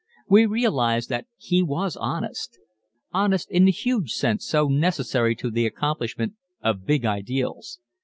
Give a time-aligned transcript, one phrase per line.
[0.27, 2.57] We realize that he was honest
[3.11, 7.79] honest in the huge sense so necessary to the accomplishment of big ideals.